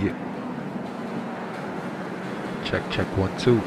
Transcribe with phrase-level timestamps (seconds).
[0.00, 0.16] Yeah.
[2.64, 3.60] Check, check one, two.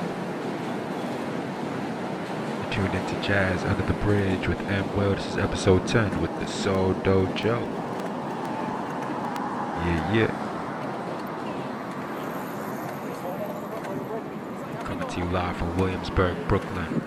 [2.72, 4.98] Tuned into Jazz Under the Bridge with M.
[4.98, 5.14] Will.
[5.14, 7.62] This is episode 10 with the Soul Dojo.
[9.86, 10.32] Yeah, yeah.
[14.84, 17.04] Coming to you live from Williamsburg, Brooklyn.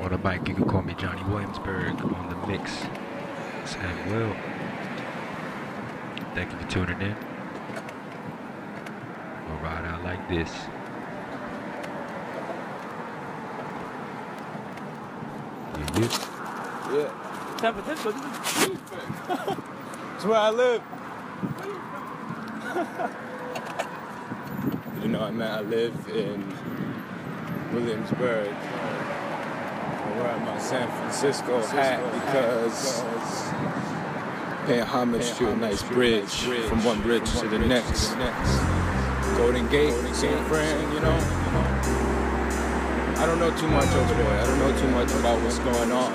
[0.00, 1.98] On the mic, you can call me Johnny Williamsburg.
[2.02, 2.84] On the mix,
[3.62, 4.10] it's M.
[4.10, 4.57] Will.
[6.38, 7.16] Thank you for tuning in.
[9.48, 10.52] We'll ride out like this.
[15.74, 16.10] Yeah, yeah.
[16.94, 17.10] Yeah.
[17.58, 18.22] San Francisco, this
[18.68, 18.78] is
[20.14, 20.82] It's where I live.
[25.02, 26.54] you know, I mean, I live in
[27.72, 28.54] Williamsburg.
[28.54, 33.08] I wear my San Francisco hat because
[34.68, 38.14] paying homage to a nice bridge from one bridge to the next.
[39.38, 41.18] Golden Gate, San Fran, you know.
[43.16, 44.28] I don't know too much over there.
[44.28, 46.12] I don't know too much about what's going on.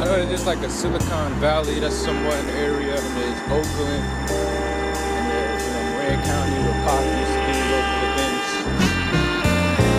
[0.00, 5.24] I know just like a Silicon Valley, that's somewhat an area, and there's Oakland, and
[5.28, 8.48] there's, you know, Marin County where Pop used to do local events.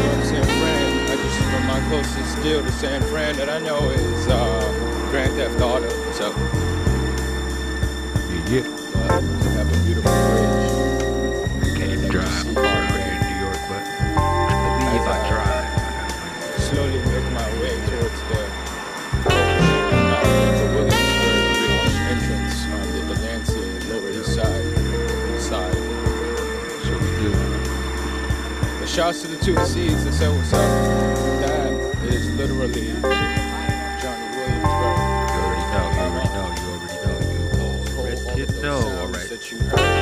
[0.02, 3.60] You know, San Fran, I just, know, my closest deal to San Fran that I
[3.60, 6.34] know is uh, Grand Theft Auto, so
[9.22, 11.78] have a beautiful bridge.
[11.78, 15.70] Can't drive a car out here in New York, but I believe I drive.
[16.62, 18.42] slowly make my way towards the,
[19.30, 20.26] uh,
[20.58, 24.66] the Williamsburg Bridge entrance on the Delancey Lower East Side.
[25.36, 25.76] East side.
[26.84, 27.32] So we do.
[28.80, 30.60] The shouts to the two C's that said what's up.
[31.42, 31.72] That
[32.06, 32.90] is literally
[39.44, 39.93] That you heard.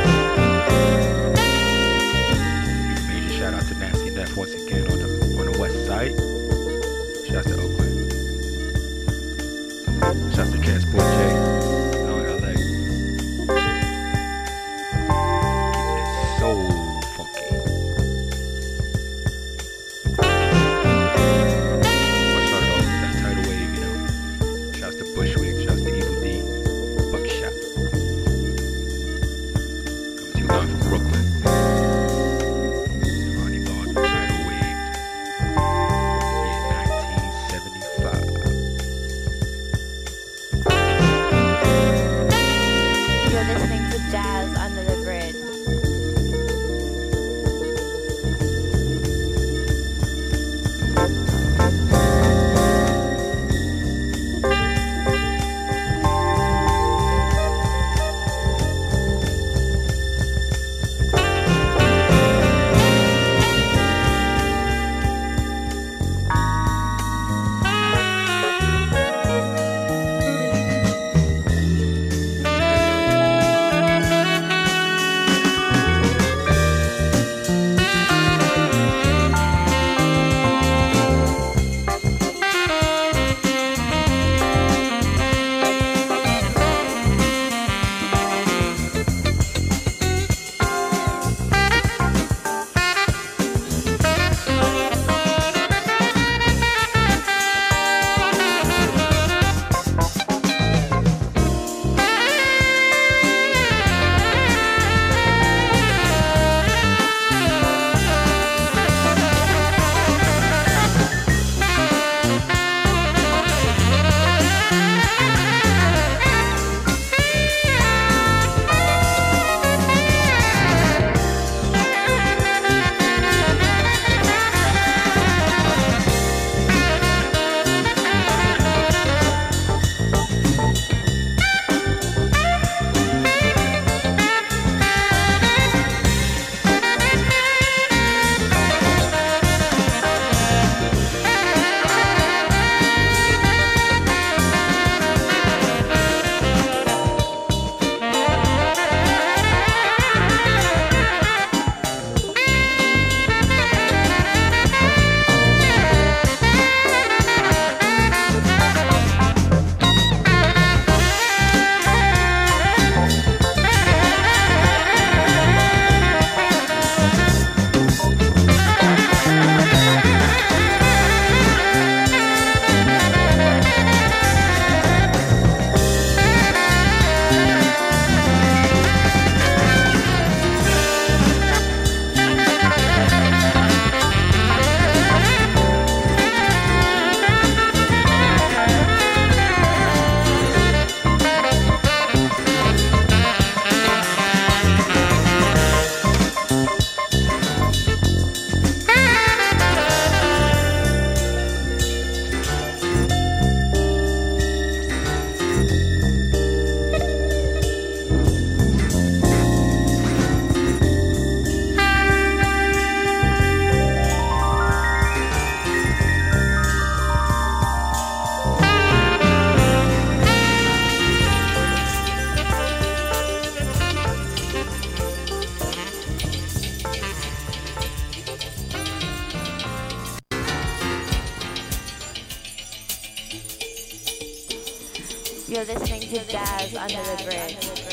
[235.61, 237.90] You're listening to Jazz Under the Bridge.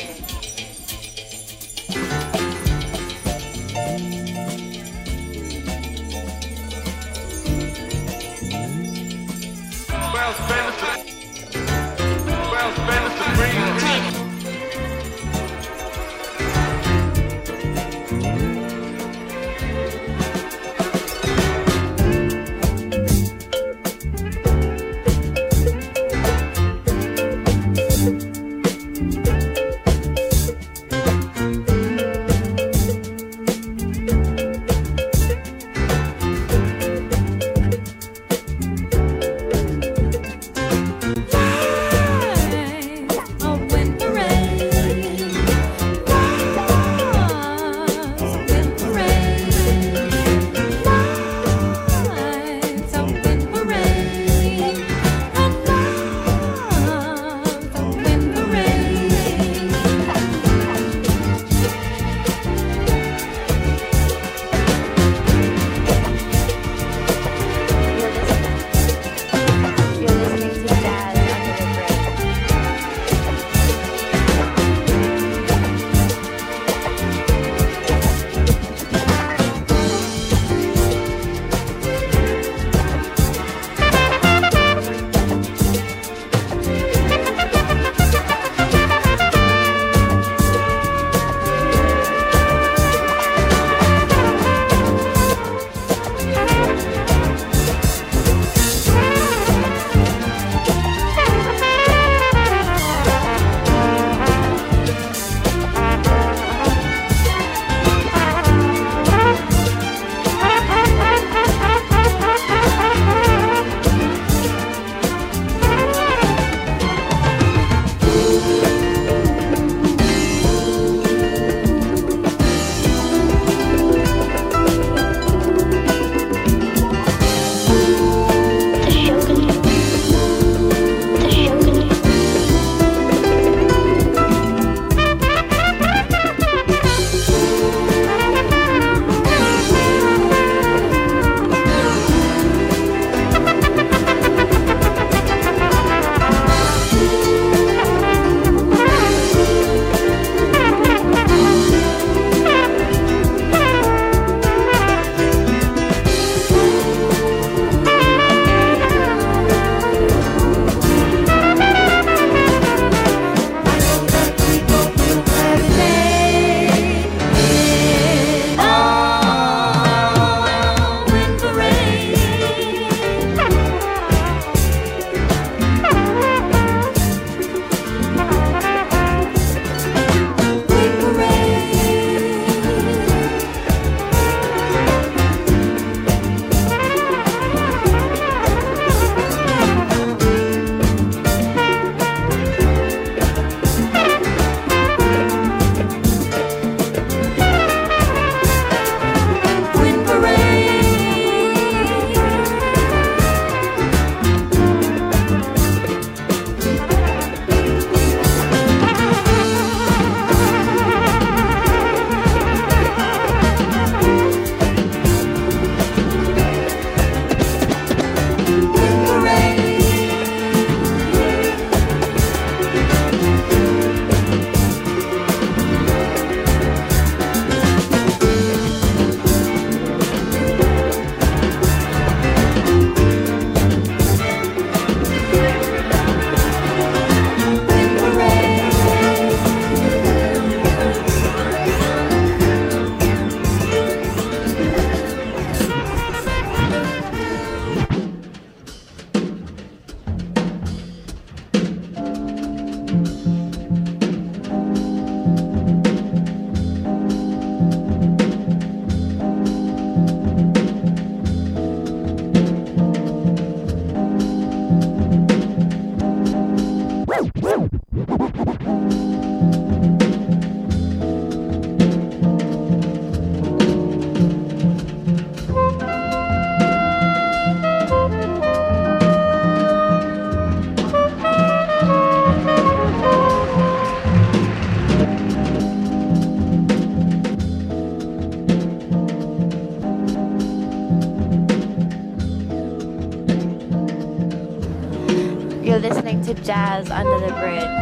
[296.49, 297.78] Jazz Under the Bridge.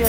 [0.00, 0.06] Mon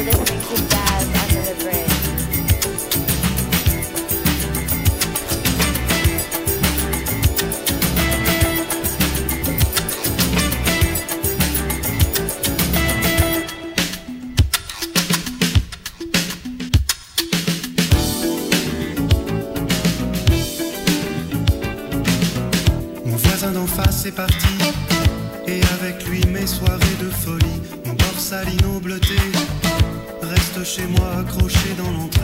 [23.18, 24.41] voisin d'en face est parti.
[30.88, 32.21] moi accroché dans l'entrée.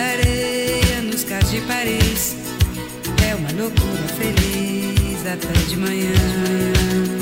[0.00, 2.36] areia nos cais de Paris.
[3.28, 7.21] É uma loucura feliz da tarde de manhã.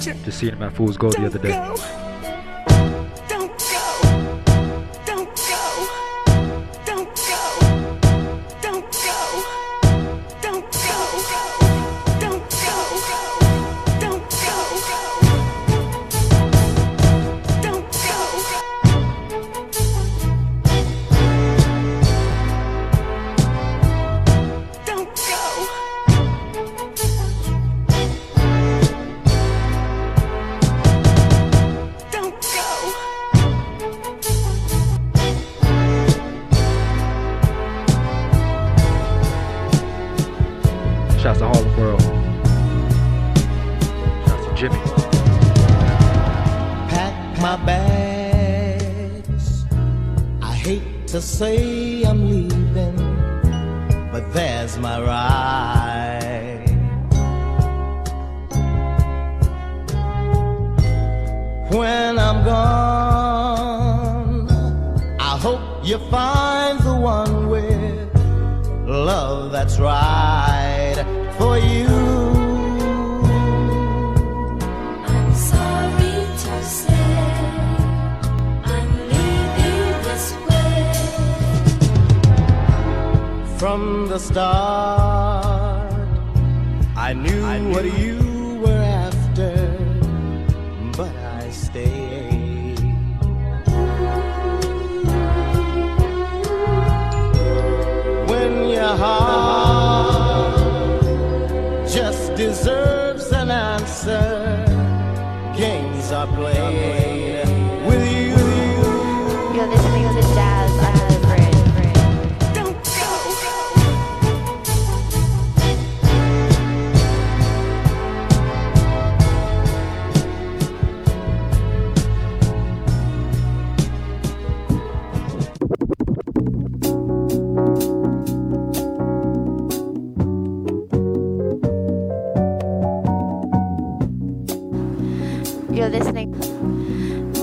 [0.00, 1.50] to seeing my Fool's Gold the other day.
[1.50, 1.99] Go.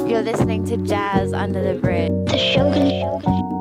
[0.07, 2.11] You're listening to Jazz Under the Bridge.
[2.27, 3.56] The Shogun.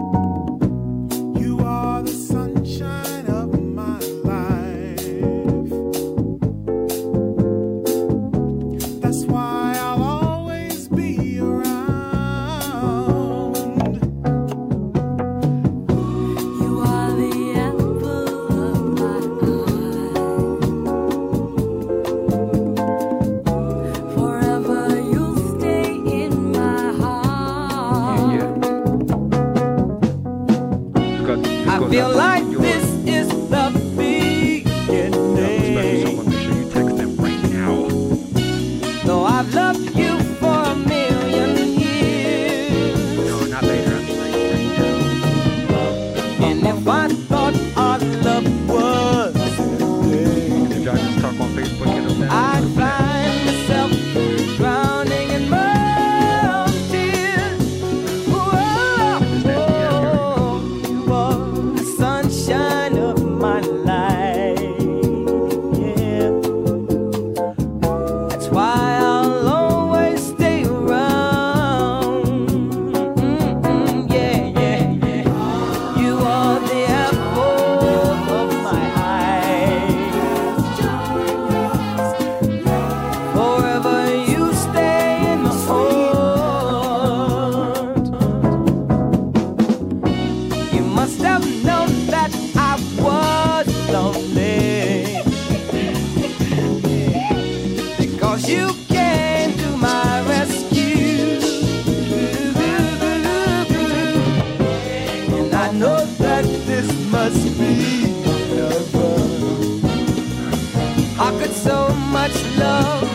[112.29, 113.06] much love.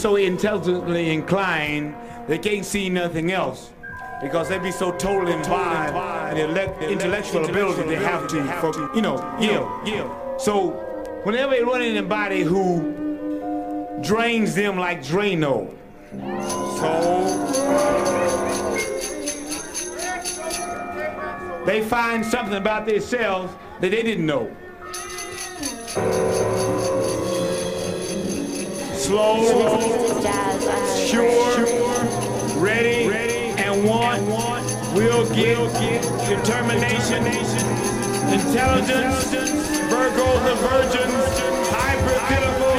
[0.00, 1.94] so intelligently inclined,
[2.26, 3.70] they can't see nothing else.
[4.22, 8.60] Because they be so told involved in the intellectual, intellectual ability they have to, have
[8.60, 10.40] for, to you know, yeah, yield.
[10.40, 10.70] So
[11.22, 15.72] whenever they run into anybody who drains them like Drano,
[16.80, 17.48] so
[21.64, 24.50] they find something about themselves that they didn't know.
[29.08, 29.40] slow,
[31.08, 31.64] sure,
[32.60, 33.08] ready,
[33.56, 34.20] and want.
[34.94, 35.56] We'll get
[36.28, 37.24] determination,
[38.28, 39.24] intelligence,
[39.88, 41.24] virgo the virgins,
[41.72, 42.77] hyper-pitiful,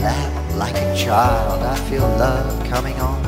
[0.00, 1.62] lap like a child.
[1.62, 3.20] I feel love coming on.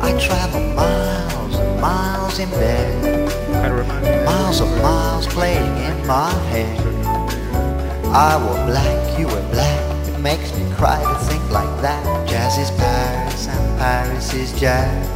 [0.00, 3.26] I travel miles and miles in bed.
[4.24, 6.78] Miles of miles playing in my head.
[8.06, 10.08] I were black, you were black.
[10.08, 12.28] It makes me cry to think like that.
[12.28, 15.15] Jazz is Paris and Paris is jazz.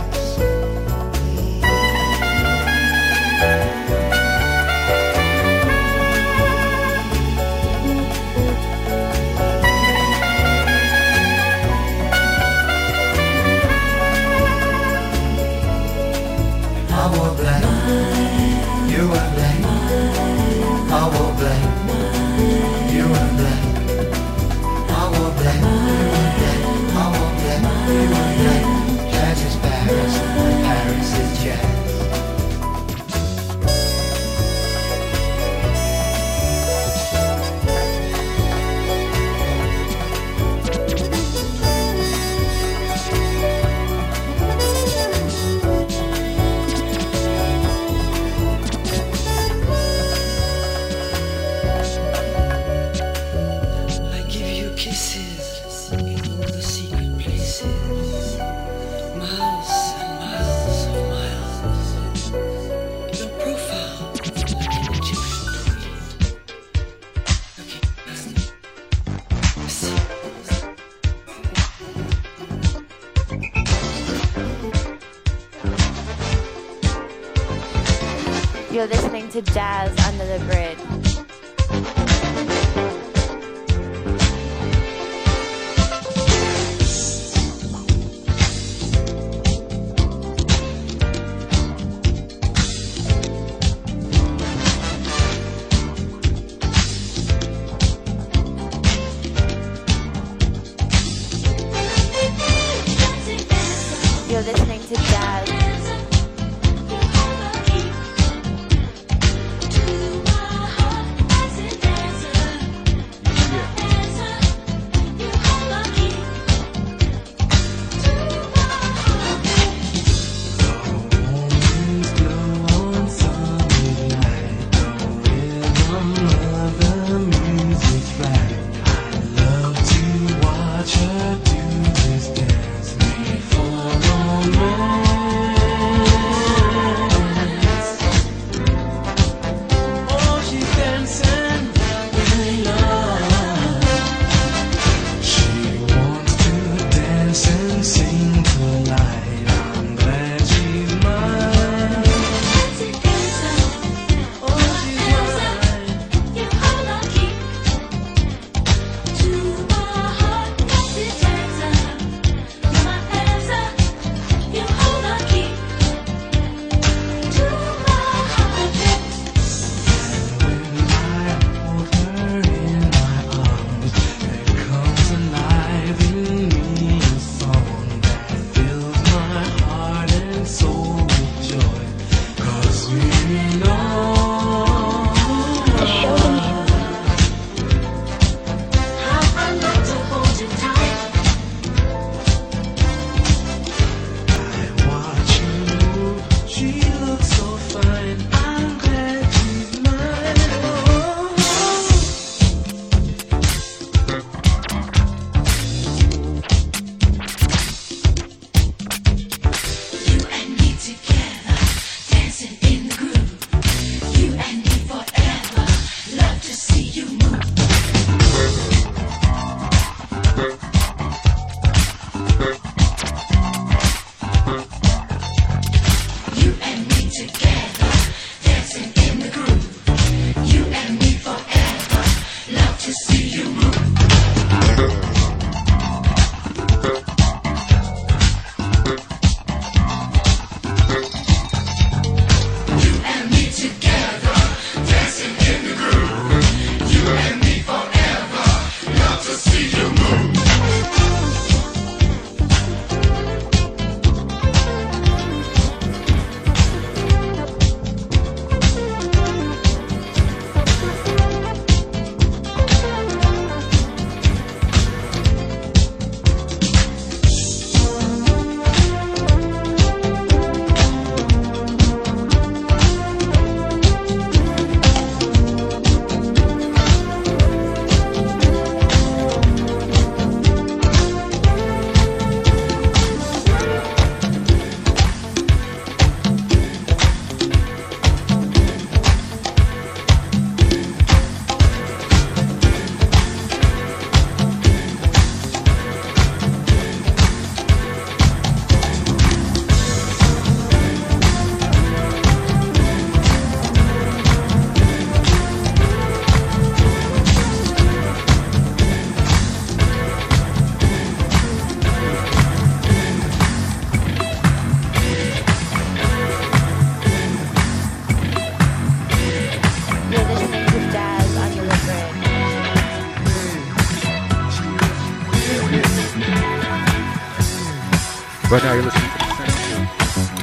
[328.50, 329.86] Right now you're listening to the Sensitive.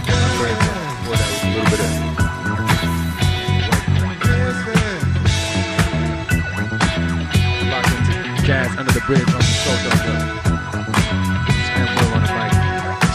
[0.07, 1.87] Before that was a little bit of
[8.45, 10.15] jazz under the bridge on the Soul Dojo.
[11.75, 12.55] And Will on the mic.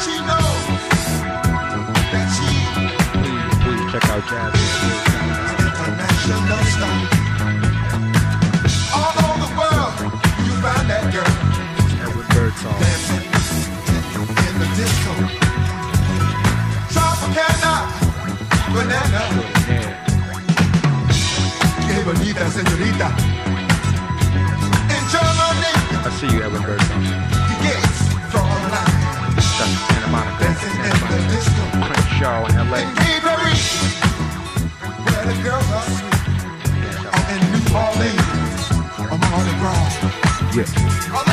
[0.05, 0.61] She knows
[2.13, 2.53] that she
[3.17, 4.53] Please, please check out jazz.
[6.29, 7.12] international
[18.73, 19.21] banana.
[21.87, 23.11] Que bonita señorita.
[26.05, 27.05] I see you, Edward Birdsong.
[27.05, 28.01] the gates
[28.33, 29.35] draw a line.
[29.37, 30.43] That's Santa Monica.
[30.43, 31.63] Dancing in the disco.
[31.87, 32.83] Crenshaw in LA.
[32.99, 33.55] Mayberry,
[35.05, 36.19] where the girls are sweet.
[37.07, 38.33] Or in New Orleans,
[39.61, 39.95] Gras.
[40.57, 41.32] Yeah.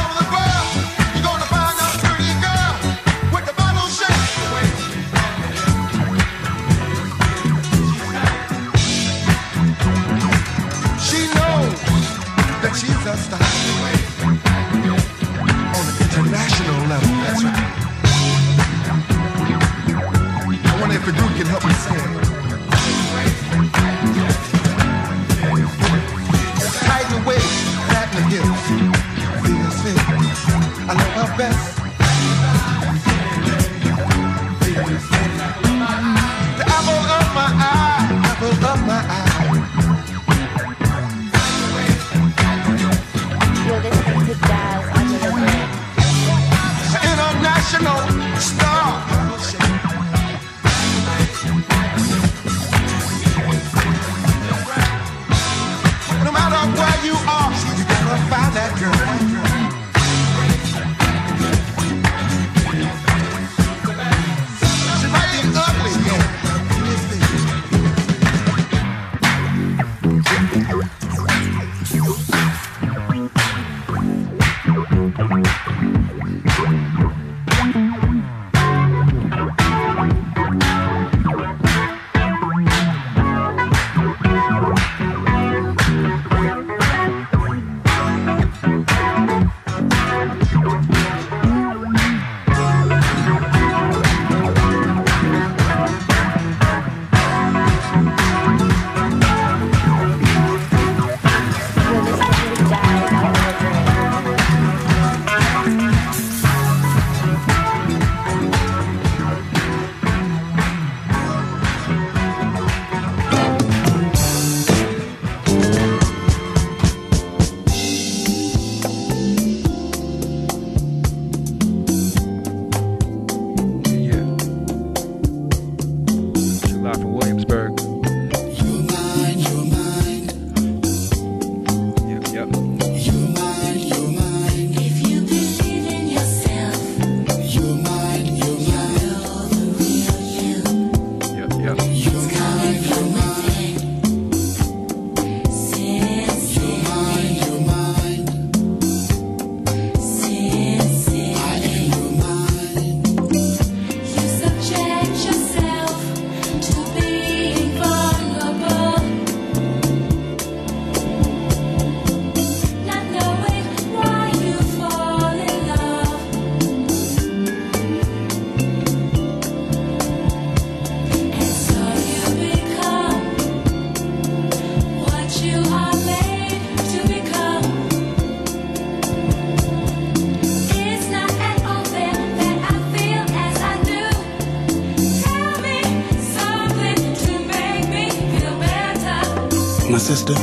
[190.10, 190.34] Sister,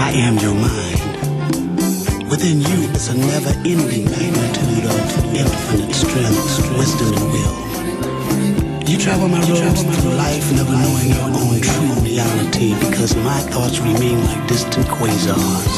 [0.00, 2.30] I am your mind.
[2.30, 8.88] Within you is a never-ending magnitude of infinite strength, wisdom, and will.
[8.88, 13.78] You travel my roads through life, never knowing your own true reality, because my thoughts
[13.80, 15.74] remain like distant quasars.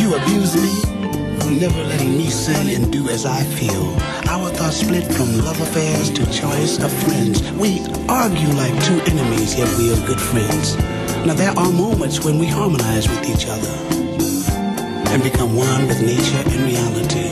[0.00, 4.17] You abuse me, never letting me say and do as I feel.
[4.28, 7.40] Our thoughts split from love affairs to choice of friends.
[7.52, 10.76] We argue like two enemies, yet we are good friends.
[11.26, 13.74] Now there are moments when we harmonize with each other
[15.10, 17.30] and become one with nature and reality.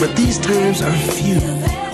[0.00, 1.40] But these times are few.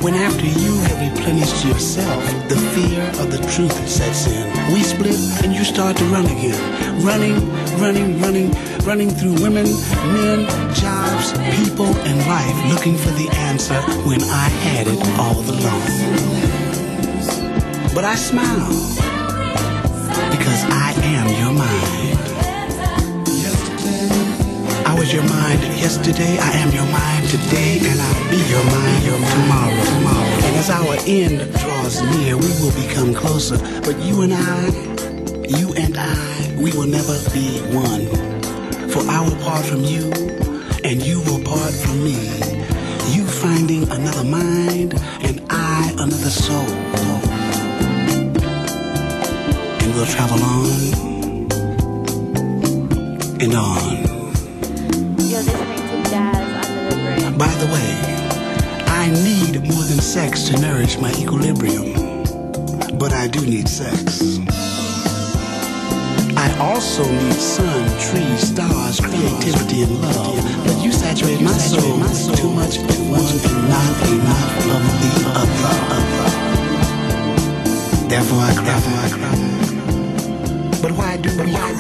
[0.00, 4.72] When after you have replenished yourself, the fear of the truth sets in.
[4.72, 6.58] We split and you start to run again.
[7.04, 7.36] Running,
[7.78, 8.50] running, running,
[8.84, 9.66] running through women,
[10.16, 10.99] men, jobs,
[11.56, 15.86] people, and life looking for the answer when I had it all along.
[17.94, 18.70] But I smile
[20.30, 22.18] because I am your mind.
[24.86, 29.04] I was your mind yesterday, I am your mind today, and I'll be your mind
[29.04, 30.46] tomorrow, tomorrow.
[30.46, 33.58] And as our end draws near, we will become closer.
[33.80, 34.66] But you and I,
[35.46, 38.06] you and I, we will never be one.
[38.90, 40.10] For I will part from you,
[40.84, 42.16] and you will part from me.
[43.14, 46.68] You finding another mind, and I another soul.
[49.80, 50.70] And we'll travel on
[53.40, 53.98] and on.
[55.28, 57.38] You're listening to Jazz Under the Bridge.
[57.38, 57.90] By the way,
[58.86, 61.92] I need more than sex to nourish my equilibrium.
[62.98, 64.38] But I do need sex.
[66.60, 70.36] Also need sun, trees, stars, creativity, and love.
[70.66, 75.10] But you saturate my soul with too much of one and not enough of the
[75.40, 75.74] other.
[78.08, 78.64] Therefore I cry.
[78.64, 79.36] Therefore I cry.
[80.82, 81.72] But why do we cry?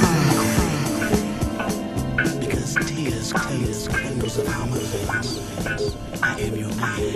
[2.40, 4.94] Because tears, tears, candles of how much
[6.22, 7.10] I am your man.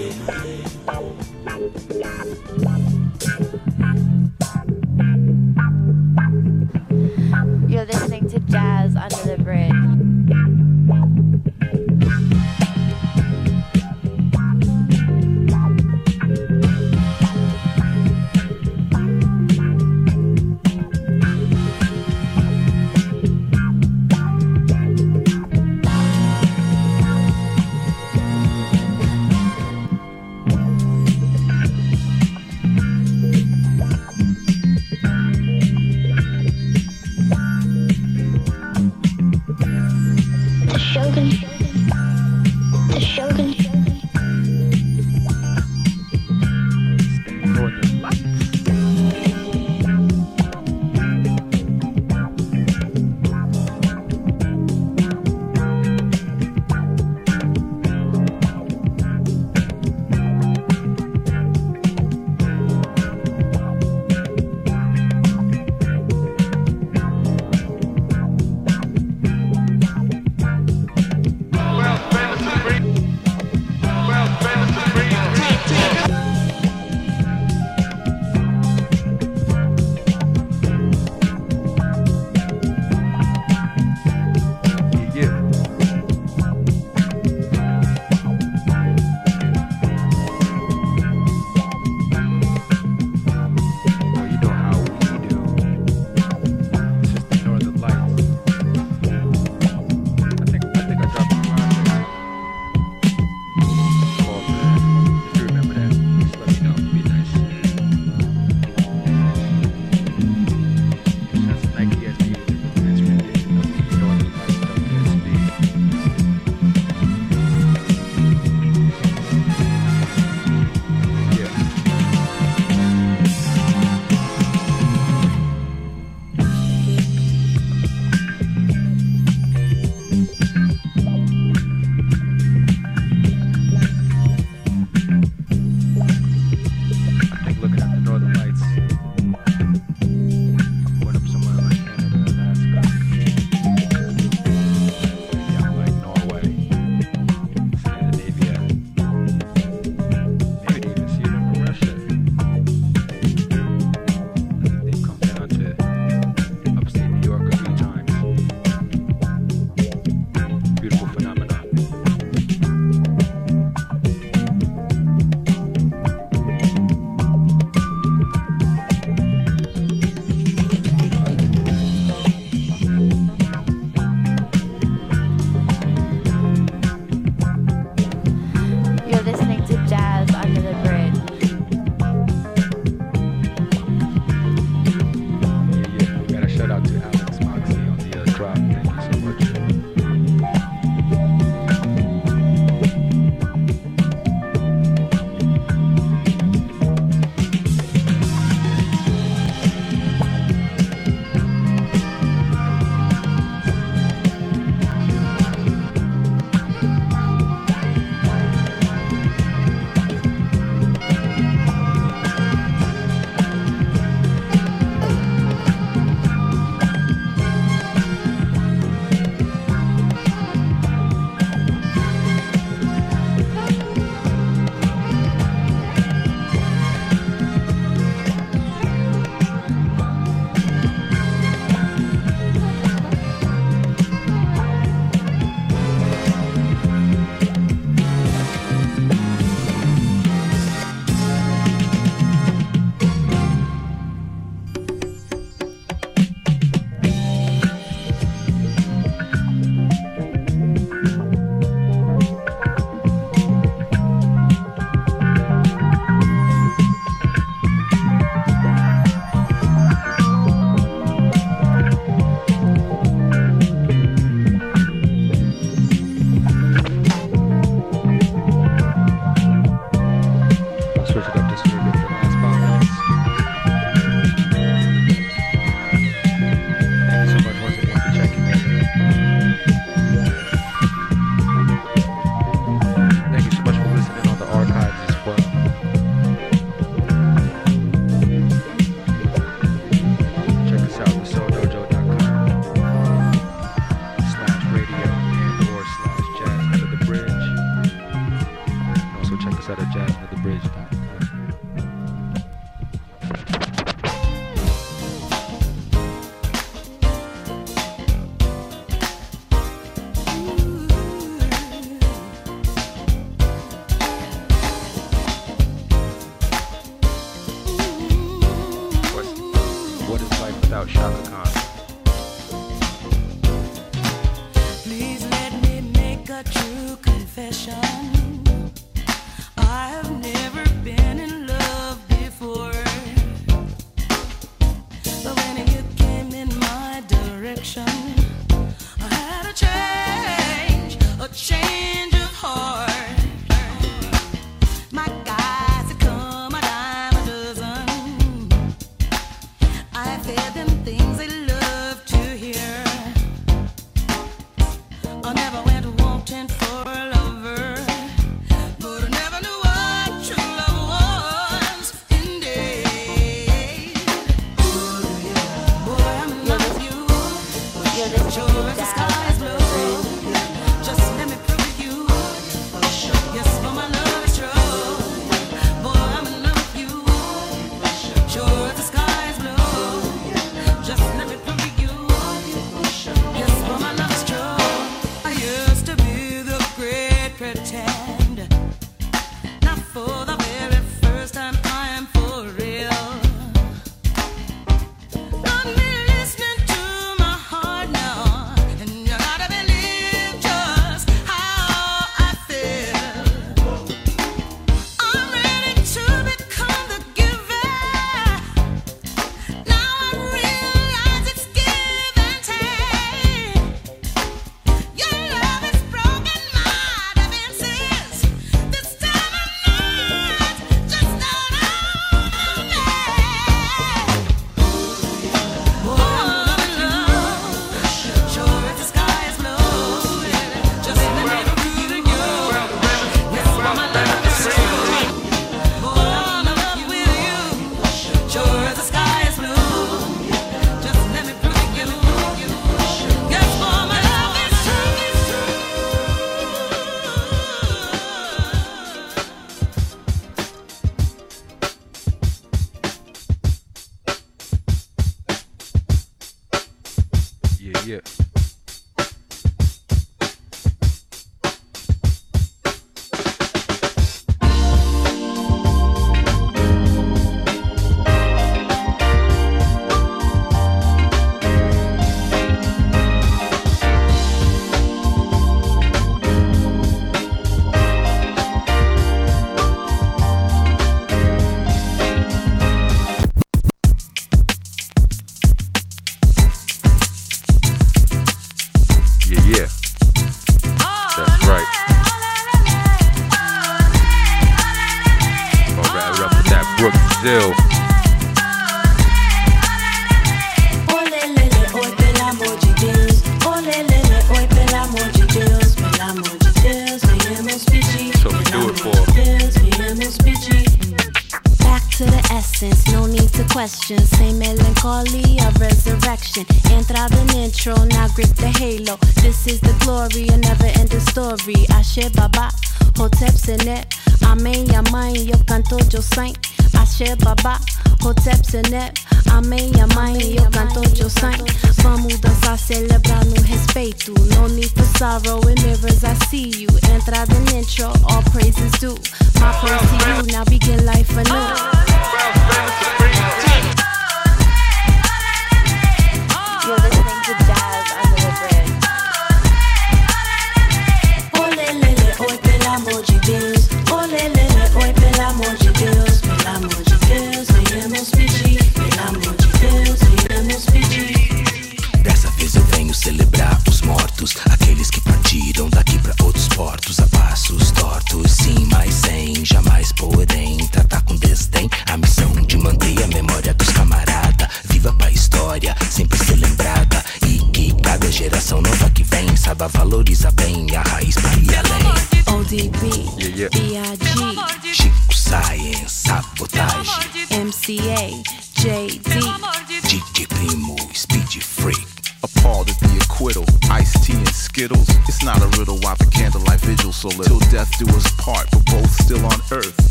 [320.85, 321.34] out Chaka Khan.